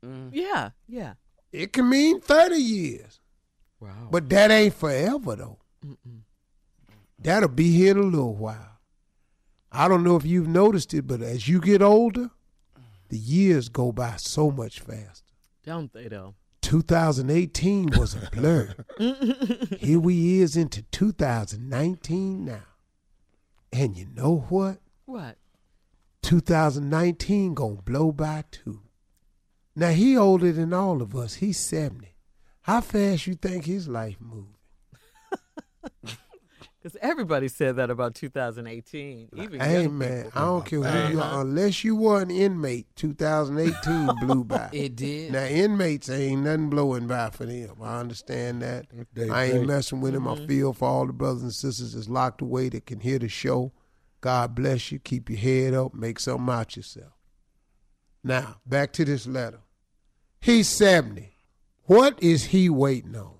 Mm. 0.05 0.29
Yeah. 0.33 0.71
Yeah. 0.87 1.13
It 1.51 1.71
can 1.73 1.89
mean 1.89 2.19
30 2.21 2.55
years. 2.55 3.19
Wow. 3.79 4.09
But 4.11 4.29
that 4.29 4.51
ain't 4.51 4.73
forever, 4.73 5.35
though. 5.35 5.57
That'll 7.19 7.49
be 7.49 7.71
here 7.71 7.91
in 7.91 7.97
a 7.97 8.01
little 8.03 8.35
while. 8.35 8.79
I 9.71 9.87
don't 9.87 10.03
know 10.03 10.15
if 10.17 10.25
you've 10.25 10.47
noticed 10.47 10.93
it, 10.93 11.07
but 11.07 11.21
as 11.21 11.47
you 11.47 11.61
get 11.61 11.81
older, 11.81 12.29
the 13.09 13.17
years 13.17 13.69
go 13.69 13.91
by 13.91 14.15
so 14.17 14.51
much 14.51 14.79
faster. 14.81 15.31
Don't 15.63 15.91
they, 15.93 16.07
though? 16.09 16.35
2018 16.71 17.89
was 17.97 18.15
a 18.15 18.29
blur. 18.31 18.73
Here 19.77 19.99
we 19.99 20.39
is 20.39 20.55
into 20.55 20.83
2019 20.83 22.45
now. 22.45 22.63
And 23.73 23.97
you 23.97 24.07
know 24.15 24.45
what? 24.47 24.77
What? 25.03 25.35
2019 26.21 27.55
gonna 27.55 27.81
blow 27.81 28.13
by 28.13 28.45
too. 28.51 28.83
Now 29.75 29.89
he 29.89 30.15
older 30.15 30.53
than 30.53 30.71
all 30.71 31.01
of 31.01 31.13
us. 31.13 31.33
He's 31.33 31.59
70. 31.59 32.15
How 32.61 32.79
fast 32.79 33.27
you 33.27 33.35
think 33.35 33.65
his 33.65 33.89
life 33.89 34.15
moving? 34.21 34.55
Because 36.81 36.97
everybody 36.99 37.47
said 37.47 37.75
that 37.75 37.91
about 37.91 38.15
2018. 38.15 39.29
Even 39.35 39.59
Hey 39.59 39.87
man, 39.87 40.23
people. 40.25 40.41
I 40.41 40.45
don't 40.45 40.65
care 40.65 40.81
who 40.81 41.13
you 41.13 41.21
are. 41.21 41.41
Unless 41.41 41.83
you 41.83 41.95
were 41.95 42.21
an 42.21 42.31
inmate, 42.31 42.87
2018 42.95 44.09
blew 44.21 44.43
by. 44.43 44.69
It 44.71 44.95
did. 44.95 45.31
Now 45.31 45.45
inmates 45.45 46.09
ain't 46.09 46.41
nothing 46.43 46.71
blowing 46.71 47.05
by 47.05 47.29
for 47.29 47.45
them. 47.45 47.75
I 47.83 47.99
understand 47.99 48.63
that. 48.63 48.87
They- 49.13 49.29
I 49.29 49.45
ain't 49.45 49.53
they- 49.53 49.65
messing 49.65 50.01
with 50.01 50.13
them. 50.13 50.27
I 50.27 50.35
mm-hmm. 50.35 50.47
feel 50.47 50.73
for 50.73 50.87
all 50.87 51.05
the 51.05 51.13
brothers 51.13 51.43
and 51.43 51.53
sisters 51.53 51.93
that's 51.93 52.09
locked 52.09 52.41
away 52.41 52.69
that 52.69 52.87
can 52.87 52.99
hear 52.99 53.19
the 53.19 53.29
show. 53.29 53.73
God 54.21 54.55
bless 54.55 54.91
you. 54.91 54.97
Keep 54.97 55.29
your 55.29 55.39
head 55.39 55.73
up. 55.75 55.93
Make 55.93 56.19
something 56.19 56.51
out 56.51 56.75
yourself. 56.75 57.13
Now 58.23 58.57
back 58.65 58.91
to 58.93 59.05
this 59.05 59.27
letter. 59.27 59.59
He's 60.39 60.67
seventy. 60.67 61.35
What 61.83 62.21
is 62.23 62.45
he 62.45 62.69
waiting 62.69 63.15
on? 63.15 63.35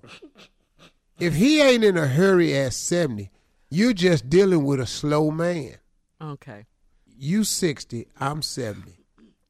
If 1.22 1.34
he 1.34 1.60
ain't 1.62 1.84
in 1.84 1.96
a 1.96 2.06
hurry 2.08 2.52
at 2.56 2.72
seventy, 2.72 3.30
you're 3.70 3.92
just 3.92 4.28
dealing 4.28 4.64
with 4.64 4.80
a 4.80 4.86
slow 4.86 5.30
man 5.30 5.76
Okay. 6.20 6.66
you 7.06 7.44
60, 7.44 8.06
I'm 8.20 8.42
70. 8.42 8.92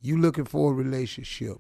You 0.01 0.19
looking 0.21 0.45
for 0.45 0.71
a 0.71 0.75
relationship. 0.75 1.57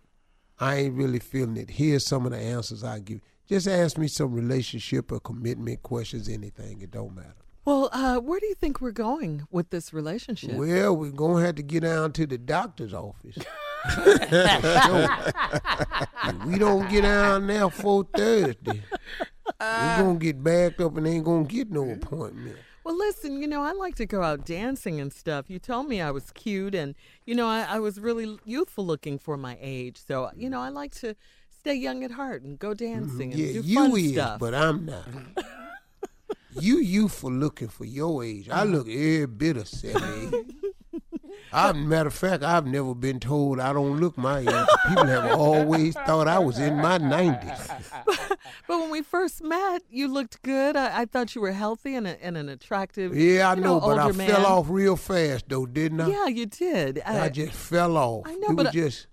I 0.60 0.76
ain't 0.76 0.94
really 0.94 1.18
feeling 1.18 1.56
it. 1.56 1.70
Here's 1.70 2.04
some 2.04 2.26
of 2.26 2.32
the 2.32 2.38
answers 2.38 2.84
I 2.84 2.98
give. 2.98 3.20
Just 3.48 3.66
ask 3.66 3.96
me 3.96 4.06
some 4.06 4.32
relationship 4.32 5.10
or 5.12 5.18
commitment 5.20 5.82
questions, 5.82 6.28
anything. 6.28 6.82
It 6.82 6.90
don't 6.90 7.14
matter. 7.14 7.34
Well, 7.64 7.88
uh, 7.92 8.18
where 8.18 8.38
do 8.38 8.46
you 8.46 8.54
think 8.54 8.80
we're 8.80 8.90
going 8.90 9.46
with 9.50 9.70
this 9.70 9.92
relationship? 9.92 10.52
Well, 10.52 10.94
we're 10.96 11.10
going 11.10 11.40
to 11.40 11.46
have 11.46 11.54
to 11.56 11.62
get 11.62 11.84
down 11.84 12.12
to 12.12 12.26
the 12.26 12.36
doctor's 12.38 12.92
office. 12.92 13.38
Sure. 13.94 15.08
We 16.46 16.58
don't 16.58 16.88
get 16.88 17.02
down 17.02 17.48
there 17.48 17.68
for 17.68 18.04
Thursday, 18.16 18.82
we're 19.62 20.02
going 20.04 20.18
to 20.18 20.24
get 20.24 20.42
backed 20.42 20.80
up 20.80 20.96
and 20.96 21.06
ain't 21.06 21.24
going 21.24 21.46
to 21.46 21.54
get 21.54 21.70
no 21.70 21.90
appointment. 21.90 22.56
Well, 22.84 22.96
listen, 22.98 23.40
you 23.40 23.46
know, 23.46 23.62
I 23.62 23.72
like 23.72 23.94
to 23.96 24.06
go 24.06 24.22
out 24.22 24.44
dancing 24.44 25.00
and 25.00 25.12
stuff. 25.12 25.48
You 25.48 25.60
told 25.60 25.88
me 25.88 26.00
I 26.00 26.10
was 26.10 26.32
cute 26.32 26.74
and, 26.74 26.96
you 27.24 27.34
know, 27.34 27.46
I, 27.46 27.62
I 27.68 27.78
was 27.78 28.00
really 28.00 28.38
youthful 28.44 28.84
looking 28.84 29.18
for 29.20 29.36
my 29.36 29.56
age. 29.60 29.98
So, 30.04 30.30
you 30.36 30.50
know, 30.50 30.60
I 30.60 30.68
like 30.70 30.92
to 30.96 31.14
stay 31.60 31.74
young 31.74 32.02
at 32.02 32.10
heart 32.10 32.42
and 32.42 32.58
go 32.58 32.74
dancing 32.74 33.32
and 33.32 33.40
Mm-hmm. 33.40 33.56
Yeah, 33.56 33.62
do 33.62 33.68
you 33.68 33.76
fun 33.76 33.98
is, 33.98 34.12
stuff. 34.14 34.40
but 34.40 34.52
I'm 34.54 34.84
not. 34.86 35.04
you 36.60 36.78
youthful 36.78 37.30
looking 37.30 37.68
for 37.68 37.84
your 37.84 38.24
age. 38.24 38.48
I 38.50 38.64
look 38.64 38.88
every 38.88 39.26
bit 39.26 39.56
of 39.56 39.68
seventy. 39.68 40.56
I, 41.54 41.72
matter 41.72 42.08
of 42.08 42.14
fact, 42.14 42.42
I've 42.42 42.66
never 42.66 42.94
been 42.94 43.20
told 43.20 43.60
I 43.60 43.72
don't 43.74 44.00
look 44.00 44.16
my 44.16 44.38
age. 44.40 44.66
People 44.88 45.04
have 45.04 45.38
always 45.38 45.94
thought 45.94 46.26
I 46.26 46.38
was 46.38 46.58
in 46.58 46.76
my 46.76 46.96
nineties. 46.98 47.68
But 48.68 48.80
when 48.80 48.90
we 48.90 49.02
first 49.02 49.42
met, 49.42 49.82
you 49.90 50.08
looked 50.08 50.42
good. 50.42 50.76
I, 50.76 51.02
I 51.02 51.04
thought 51.04 51.34
you 51.34 51.40
were 51.40 51.52
healthy 51.52 51.94
and, 51.94 52.06
a, 52.06 52.24
and 52.24 52.36
an 52.36 52.48
attractive. 52.48 53.14
Yeah, 53.16 53.50
I 53.50 53.54
you 53.54 53.60
know, 53.60 53.80
but 53.80 53.98
I 53.98 54.04
older 54.04 54.14
fell 54.14 54.46
off 54.46 54.66
real 54.68 54.96
fast 54.96 55.44
though, 55.48 55.66
didn't 55.66 56.00
I? 56.00 56.08
Yeah, 56.08 56.26
you 56.26 56.46
did. 56.46 57.02
I 57.04 57.26
uh, 57.26 57.28
just 57.28 57.52
fell 57.52 57.96
off. 57.96 58.26
I 58.26 58.34
know, 58.34 58.48
it 58.50 58.56
but 58.56 58.66
was 58.66 58.66
I- 58.68 58.70
just 58.72 59.06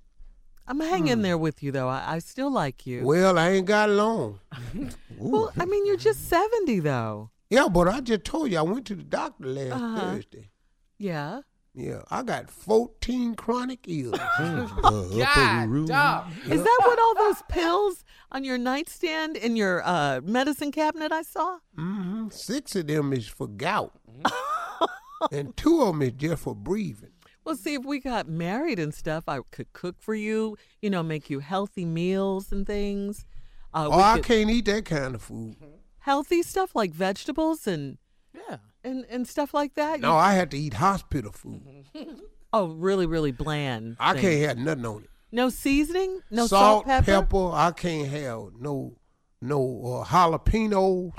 I'm 0.69 0.79
hanging 0.79 1.15
hmm. 1.15 1.21
there 1.23 1.37
with 1.37 1.63
you, 1.63 1.71
though. 1.71 1.87
I, 1.89 2.13
I 2.15 2.19
still 2.19 2.51
like 2.51 2.85
you. 2.85 3.03
well, 3.03 3.39
I 3.39 3.49
ain't 3.49 3.65
got 3.65 3.89
long. 3.89 4.39
well, 5.17 5.51
I 5.59 5.65
mean, 5.65 5.87
you're 5.87 5.97
just 5.97 6.29
70, 6.29 6.79
though. 6.81 7.31
Yeah, 7.49 7.67
but 7.69 7.87
I 7.87 8.01
just 8.01 8.23
told 8.23 8.51
you 8.51 8.59
I 8.59 8.61
went 8.61 8.85
to 8.85 8.95
the 8.95 9.01
doctor 9.03 9.47
last 9.47 9.71
Uh-huh. 9.71 9.99
Thursday. 9.99 10.51
Yeah. 10.99 11.41
Yeah, 11.75 12.01
I 12.09 12.23
got 12.23 12.49
14 12.49 13.35
chronic 13.35 13.79
illnesses. 13.87 14.71
God, 14.81 15.87
dog. 15.87 16.31
Is 16.49 16.63
that 16.63 16.77
what 16.83 16.99
all 16.99 17.15
those 17.15 17.41
pills 17.47 18.03
on 18.31 18.43
your 18.43 18.57
nightstand 18.57 19.37
in 19.37 19.55
your 19.55 19.81
uh, 19.87 20.19
medicine 20.23 20.71
cabinet 20.71 21.11
I 21.11 21.21
saw? 21.21 21.59
hmm 21.75 22.27
Six 22.29 22.75
of 22.75 22.87
them 22.87 23.13
is 23.13 23.27
for 23.27 23.47
gout, 23.47 23.93
and 25.31 25.55
two 25.57 25.81
of 25.81 25.87
them 25.89 26.01
is 26.01 26.11
just 26.13 26.43
for 26.43 26.55
breathing. 26.55 27.11
Well, 27.45 27.55
see, 27.55 27.75
if 27.75 27.85
we 27.85 27.99
got 27.99 28.27
married 28.27 28.79
and 28.79 28.93
stuff, 28.93 29.23
I 29.27 29.39
could 29.51 29.71
cook 29.73 29.95
for 29.99 30.13
you, 30.13 30.57
you 30.81 30.89
know, 30.89 31.01
make 31.03 31.29
you 31.29 31.39
healthy 31.39 31.85
meals 31.85 32.51
and 32.51 32.65
things. 32.67 33.25
Uh, 33.73 33.87
Oh, 33.91 33.97
we 33.97 34.03
I 34.03 34.15
could- 34.15 34.25
can't 34.25 34.49
eat 34.49 34.65
that 34.65 34.85
kind 34.85 35.15
of 35.15 35.21
food. 35.21 35.55
healthy 35.99 36.41
stuff 36.43 36.75
like 36.75 36.91
vegetables 36.91 37.65
and, 37.67 37.97
Yeah. 38.33 38.57
And, 38.83 39.05
and 39.09 39.27
stuff 39.27 39.53
like 39.53 39.75
that. 39.75 39.99
No, 39.99 40.11
You- 40.11 40.15
I 40.17 40.33
had 40.33 40.51
to 40.51 40.57
eat 40.57 40.75
hospital 40.75 41.31
food. 41.31 41.61
oh, 42.53 42.67
really, 42.67 43.05
really 43.05 43.31
bland. 43.31 43.97
I 43.99 44.13
things. 44.13 44.21
can't 44.21 44.41
have 44.49 44.57
nothing 44.57 44.85
on 44.85 45.03
it. 45.03 45.09
No 45.31 45.49
seasoning? 45.49 46.21
No 46.31 46.47
salt, 46.47 46.87
salt, 46.87 47.05
pepper? 47.05 47.51
I 47.53 47.71
can't 47.71 48.07
have 48.07 48.49
no 48.59 48.93
no 49.41 50.01
uh, 50.01 50.05
jalapeno, 50.05 51.13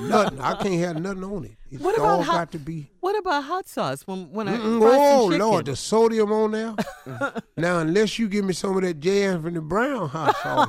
nothing. 0.00 0.40
I 0.40 0.54
can't 0.54 0.80
have 0.80 1.00
nothing 1.02 1.24
on 1.24 1.44
it. 1.44 1.56
It's 1.68 1.82
What 1.82 1.96
about 1.96 2.06
all 2.06 2.22
hot- 2.22 2.34
got 2.34 2.52
to 2.52 2.58
be. 2.60 2.92
What 3.00 3.18
about 3.18 3.42
hot 3.42 3.68
sauce? 3.68 4.06
When 4.06 4.30
when 4.30 4.46
I 4.46 4.56
some 4.56 4.82
oh? 4.82 5.26
Lord, 5.26 5.66
the 5.66 5.74
sodium 5.74 6.30
on 6.30 6.52
there. 6.52 6.74
now, 7.56 7.80
unless 7.80 8.18
you 8.20 8.28
give 8.28 8.44
me 8.44 8.52
some 8.52 8.76
of 8.76 8.82
that 8.82 9.00
J. 9.00 9.24
Anthony 9.24 9.58
Brown 9.58 10.08
hot 10.08 10.36
sauce, 10.42 10.68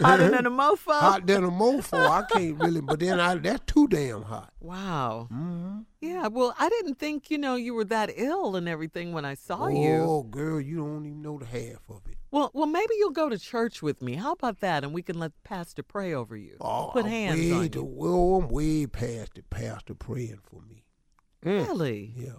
hotter 0.00 0.30
than 0.30 0.46
a 0.46 0.50
mofo. 0.50 0.98
hot 0.98 1.26
than 1.26 1.44
a 1.44 1.50
mofo, 1.50 1.98
I 1.98 2.22
can't 2.30 2.58
really. 2.58 2.80
But 2.80 3.00
then 3.00 3.20
I, 3.20 3.34
that's 3.34 3.70
too 3.70 3.86
damn 3.88 4.22
hot. 4.22 4.50
Wow. 4.60 5.28
Mm-hmm. 5.30 5.80
Yeah. 6.00 6.28
Well, 6.28 6.54
I 6.58 6.70
didn't 6.70 6.98
think 6.98 7.30
you 7.30 7.36
know 7.36 7.56
you 7.56 7.74
were 7.74 7.84
that 7.84 8.10
ill 8.16 8.56
and 8.56 8.68
everything 8.68 9.12
when 9.12 9.26
I 9.26 9.34
saw 9.34 9.68
you. 9.68 9.96
Oh, 9.96 10.22
girl, 10.22 10.60
you 10.60 10.76
don't 10.78 11.04
even 11.04 11.20
know 11.20 11.38
the 11.38 11.44
half 11.46 11.82
of 11.90 12.00
it. 12.08 12.15
Well, 12.30 12.50
well, 12.54 12.66
maybe 12.66 12.94
you'll 12.98 13.10
go 13.10 13.28
to 13.28 13.38
church 13.38 13.82
with 13.82 14.02
me. 14.02 14.14
How 14.14 14.32
about 14.32 14.60
that? 14.60 14.84
And 14.84 14.92
we 14.92 15.02
can 15.02 15.18
let 15.18 15.32
the 15.34 15.40
Pastor 15.48 15.82
pray 15.82 16.12
over 16.12 16.36
you. 16.36 16.56
Oh, 16.60 16.90
Put 16.92 17.06
hands 17.06 17.40
way 17.40 17.52
on 17.52 17.68
to- 17.70 17.78
you. 17.78 17.84
Well, 17.84 18.42
I'm 18.42 18.48
way 18.48 18.86
past 18.86 19.34
the 19.34 19.42
pastor 19.42 19.94
praying 19.94 20.40
for 20.42 20.60
me. 20.62 20.84
Mm. 21.44 21.66
Really? 21.66 22.12
Yeah. 22.16 22.32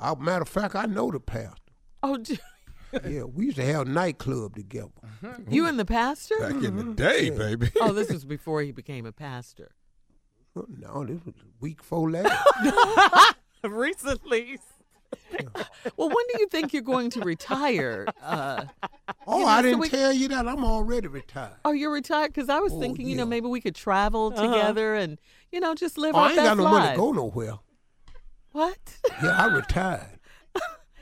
I, 0.00 0.14
matter 0.14 0.42
of 0.42 0.48
fact, 0.48 0.74
I 0.74 0.86
know 0.86 1.10
the 1.10 1.20
pastor. 1.20 1.72
Oh, 2.02 2.16
d- 2.16 2.38
Yeah, 3.08 3.24
we 3.24 3.46
used 3.46 3.56
to 3.56 3.64
have 3.64 3.88
a 3.88 3.90
nightclub 3.90 4.54
together. 4.54 4.88
Mm-hmm. 5.22 5.52
you 5.52 5.66
and 5.66 5.78
the 5.78 5.84
pastor? 5.84 6.36
Back 6.38 6.52
in 6.52 6.76
the 6.76 6.82
mm-hmm. 6.82 6.92
day, 6.92 7.30
baby. 7.30 7.70
oh, 7.80 7.92
this 7.92 8.08
was 8.12 8.24
before 8.24 8.62
he 8.62 8.70
became 8.72 9.04
a 9.04 9.12
pastor. 9.12 9.72
No, 10.54 11.04
this 11.04 11.24
was 11.24 11.34
a 11.40 11.46
week 11.60 11.78
before 11.78 12.10
last. 12.10 13.36
Recently. 13.64 14.60
well, 15.96 16.08
when 16.08 16.24
do 16.32 16.38
you 16.40 16.46
think 16.48 16.72
you're 16.72 16.82
going 16.82 17.10
to 17.10 17.20
retire? 17.20 18.06
Uh, 18.22 18.64
oh, 19.26 19.40
know, 19.40 19.46
I 19.46 19.62
didn't 19.62 19.80
we- 19.80 19.88
tell 19.88 20.12
you 20.12 20.28
that. 20.28 20.46
I'm 20.48 20.64
already 20.64 21.08
retired. 21.08 21.56
oh, 21.64 21.72
you're 21.72 21.92
retired? 21.92 22.32
Because 22.32 22.48
I 22.48 22.58
was 22.60 22.72
Oh, 22.72 22.80
thinking, 22.80 23.06
you 23.08 23.16
know, 23.16 23.26
maybe 23.26 23.46
we 23.48 23.60
could 23.60 23.74
travel 23.74 24.30
together 24.30 24.94
and, 24.94 25.18
you 25.52 25.60
know, 25.60 25.74
just 25.74 25.98
live 25.98 26.14
Oh, 26.14 26.18
our 26.18 26.24
I 26.26 26.28
ain't 26.28 26.36
best 26.36 26.48
got 26.48 26.56
no 26.56 26.68
money 26.70 26.90
to 26.92 26.96
go 26.96 27.12
nowhere. 27.12 27.54
What? 28.52 28.78
Yeah, 29.22 29.36
I 29.36 29.46
retired. 29.46 30.18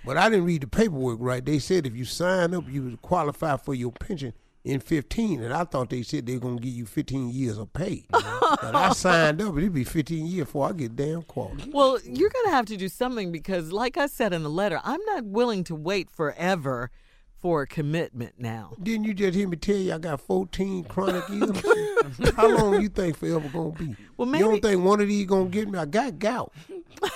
but 0.04 0.16
I 0.16 0.28
didn't 0.28 0.44
read 0.46 0.62
the 0.62 0.66
paperwork 0.66 1.18
right. 1.20 1.44
They 1.44 1.58
said 1.58 1.86
if 1.86 1.94
you 1.96 2.04
sign 2.04 2.54
up, 2.54 2.64
you 2.68 2.82
would 2.82 3.02
qualify 3.02 3.56
for 3.56 3.74
your 3.74 3.92
pension 3.92 4.32
in 4.64 4.80
15. 4.80 5.42
And 5.42 5.52
I 5.52 5.64
thought 5.64 5.90
they 5.90 6.02
said 6.02 6.26
they 6.26 6.34
were 6.34 6.40
going 6.40 6.56
to 6.58 6.62
give 6.62 6.72
you 6.72 6.86
15 6.86 7.30
years 7.30 7.58
of 7.58 7.72
pay. 7.72 8.04
but 8.10 8.74
I 8.74 8.92
signed 8.92 9.40
up, 9.42 9.56
it'd 9.56 9.72
be 9.72 9.84
15 9.84 10.26
years 10.26 10.46
before 10.46 10.68
I 10.68 10.72
get 10.72 10.96
damn 10.96 11.22
qualified. 11.22 11.72
Well, 11.72 11.98
you're 12.04 12.30
going 12.30 12.46
to 12.46 12.52
have 12.52 12.66
to 12.66 12.76
do 12.76 12.88
something 12.88 13.32
because, 13.32 13.72
like 13.72 13.96
I 13.96 14.06
said 14.06 14.32
in 14.32 14.42
the 14.42 14.50
letter, 14.50 14.80
I'm 14.84 15.04
not 15.06 15.24
willing 15.24 15.64
to 15.64 15.74
wait 15.74 16.10
forever 16.10 16.90
for 17.36 17.62
a 17.62 17.66
commitment 17.66 18.34
now. 18.38 18.74
Didn't 18.80 19.04
you 19.04 19.14
just 19.14 19.34
hear 19.34 19.48
me 19.48 19.56
tell 19.56 19.76
you 19.76 19.94
I 19.94 19.98
got 19.98 20.20
14 20.20 20.84
chronic 20.84 21.24
illnesses? 21.28 22.30
How 22.36 22.48
long 22.48 22.80
you 22.80 22.88
think 22.88 23.16
forever 23.16 23.48
going 23.48 23.74
to 23.74 23.82
be? 23.82 23.96
Well, 24.16 24.26
maybe... 24.26 24.44
You 24.44 24.50
don't 24.50 24.62
think 24.62 24.84
one 24.84 25.00
of 25.00 25.08
these 25.08 25.26
going 25.26 25.50
to 25.50 25.50
get 25.50 25.68
me? 25.68 25.78
I 25.78 25.86
got 25.86 26.18
gout. 26.18 26.52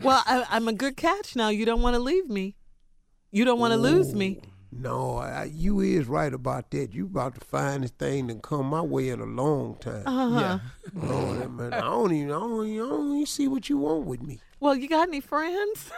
Well, 0.00 0.22
I, 0.26 0.46
I'm 0.50 0.68
a 0.68 0.72
good 0.72 0.96
catch 0.96 1.34
now. 1.34 1.48
You 1.48 1.64
don't 1.64 1.82
want 1.82 1.94
to 1.94 2.00
leave 2.00 2.28
me. 2.28 2.56
You 3.30 3.44
don't 3.44 3.58
want 3.58 3.72
to 3.72 3.76
lose 3.76 4.14
me. 4.14 4.40
No, 4.70 5.16
I, 5.16 5.44
you 5.44 5.80
is 5.80 6.06
right 6.06 6.32
about 6.32 6.70
that. 6.72 6.92
You 6.94 7.06
about 7.06 7.34
the 7.34 7.44
finest 7.44 7.96
thing 7.98 8.26
that 8.26 8.42
come 8.42 8.66
my 8.66 8.82
way 8.82 9.08
in 9.08 9.20
a 9.20 9.24
long 9.24 9.76
time. 9.80 10.02
Uh-huh. 10.06 10.58
Lord, 10.94 11.50
man, 11.54 11.72
I 11.72 11.80
don't 11.80 12.12
even, 12.12 12.30
I 12.30 12.38
don't, 12.38 12.66
even- 12.66 12.84
I 12.84 12.88
don't 12.88 13.14
even 13.14 13.26
see 13.26 13.48
what 13.48 13.68
you 13.70 13.78
want 13.78 14.04
with 14.06 14.22
me. 14.22 14.40
Well, 14.60 14.74
you 14.76 14.88
got 14.88 15.08
any 15.08 15.20
friends? 15.20 15.90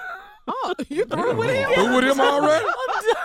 oh, 0.46 0.74
you 0.88 1.04
through 1.04 1.36
with 1.36 1.50
him? 1.50 1.68
Through 1.74 1.94
with 1.96 2.04
him 2.04 2.20
already? 2.20 2.64
I'm 2.66 3.02
done. 3.04 3.16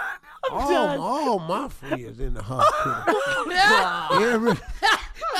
I'm 0.47 0.53
All, 0.53 0.69
done. 0.69 0.99
all 0.99 1.39
my 1.39 1.69
friends 1.69 2.19
in 2.19 2.33
the 2.35 2.41
hospital. 2.43 4.23
every, 4.33 4.53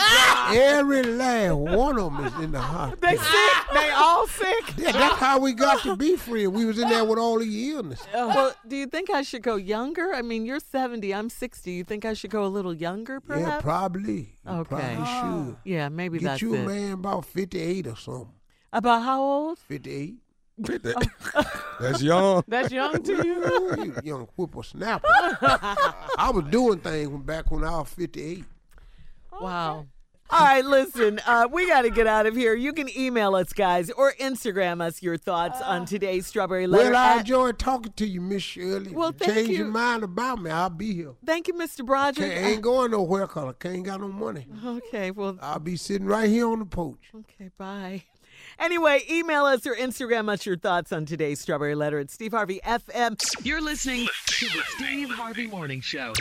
Ah! 0.08 0.54
every 0.54 1.04
last 1.04 1.56
one 1.56 2.00
of 2.00 2.14
them 2.14 2.26
is 2.26 2.34
in 2.44 2.52
the 2.52 2.60
hospital. 2.62 3.10
They 3.10 3.18
sick? 3.18 3.74
They 3.74 3.90
all 3.90 4.28
sick? 4.28 4.74
Yeah, 4.78 4.92
that's 4.92 5.20
how 5.20 5.40
we 5.40 5.54
got 5.54 5.82
to 5.84 5.96
be 5.96 6.16
friends. 6.16 6.50
We 6.50 6.66
was 6.66 6.78
in 6.78 6.90
there 6.90 7.04
with 7.04 7.18
all 7.20 7.40
the 7.40 7.70
illness. 7.72 8.02
Well, 8.14 8.54
do 8.68 8.76
you 8.76 8.86
think 8.86 9.10
I 9.10 9.22
should 9.24 9.42
go 9.42 9.56
younger? 9.56 10.14
I 10.14 10.22
mean, 10.22 10.46
you're 10.46 10.60
70, 10.60 11.14
I'm 11.14 11.30
60. 11.30 11.72
You 11.72 11.84
think 11.84 12.06
I 12.06 12.14
should 12.14 12.30
go 12.30 12.46
a 12.46 12.48
little 12.48 12.74
younger, 12.74 13.22
Yeah, 13.30 13.60
probably. 13.62 14.38
You 14.46 14.52
Okay. 14.52 14.70
probably 14.70 14.96
ah. 15.00 15.46
should. 15.46 15.58
Yeah, 15.64 15.90
maybe 15.90 16.20
Get 16.20 16.26
that's 16.26 16.42
you 16.42 16.56
a 16.56 16.60
it. 16.60 16.68
man 16.68 16.92
about 16.94 17.26
58 17.26 17.88
or 17.88 17.96
something. 17.96 18.34
About 18.72 19.02
how 19.04 19.22
old? 19.22 19.60
58. 19.60 20.16
That's 21.80 22.02
young. 22.02 22.44
That's 22.48 22.72
young 22.72 23.02
to 23.04 23.14
you. 23.14 23.44
Ooh, 23.46 23.84
you 23.86 23.96
young 24.04 24.28
whippersnapper. 24.38 25.06
I 25.12 26.32
was 26.34 26.46
doing 26.50 26.80
things 26.80 27.10
when, 27.10 27.22
back 27.24 27.52
when 27.52 27.66
I 27.66 27.80
was 27.80 27.90
58. 27.90 28.46
Wow. 29.42 29.86
All 30.36 30.42
right, 30.42 30.65
listen, 30.65 31.22
uh, 31.25 31.48
we 31.50 31.65
got 31.68 31.84
to 31.84 31.89
get 31.89 32.08
out 32.08 32.25
of 32.25 32.36
here. 32.36 32.54
You 32.56 32.74
can 32.74 32.89
email 32.98 33.36
us, 33.36 33.54
guys, 33.54 33.89
or 33.92 34.12
Instagram 34.20 34.82
us 34.82 35.01
your 35.01 35.15
thoughts 35.18 35.62
on 35.62 35.86
today's 35.86 36.27
Strawberry 36.27 36.68
Letter. 36.68 36.92
Well, 36.92 36.96
I 37.01 37.13
at- 37.13 37.20
enjoyed 37.20 37.58
talking 37.58 37.94
to 37.96 38.06
you, 38.06 38.20
Miss 38.20 38.44
Shirley. 38.44 38.92
Well, 38.92 39.10
If 39.10 39.22
you 39.22 39.25
thank 39.27 39.38
change 39.38 39.50
you. 39.51 39.58
your 39.60 39.68
mind 39.68 40.04
about 40.04 40.42
me, 40.42 40.51
I'll 40.51 40.70
be 40.70 40.94
here. 40.94 41.13
Thank 41.25 41.48
you, 41.48 41.54
Mr. 41.54 41.86
Broderick. 41.86 42.34
Can't, 42.34 42.46
ain't 42.48 42.62
going 42.62 42.92
nowhere 42.92 43.27
because 43.27 43.46
I 43.46 43.54
can't 43.54 43.84
got 43.86 44.01
no 44.01 44.10
money. 44.10 44.46
Okay, 44.65 45.12
well, 45.12 45.38
I'll 45.42 45.60
be 45.60 45.77
sitting 45.77 46.06
right 46.06 46.30
here 46.30 46.48
on 46.50 46.60
the 46.60 46.65
porch. 46.65 47.00
okay, 47.15 47.50
bye. 47.58 48.04
Anyway, 48.60 49.04
email 49.10 49.46
us 49.46 49.65
or 49.65 49.74
Instagram 49.74 50.27
us 50.27 50.46
your 50.46 50.58
thoughts 50.58 50.92
on 50.92 51.06
today's 51.06 51.39
Strawberry 51.39 51.75
Letter 51.75 52.00
at 52.00 52.12
Steve 52.12 52.32
Harvey 52.34 52.60
FM. 52.65 53.18
You're 53.46 53.62
listening 53.62 54.08
to 54.27 54.46
the 54.48 54.62
Steve 54.75 55.10
Harvey 55.12 55.48
Morning 55.48 55.80
Show. 55.80 56.12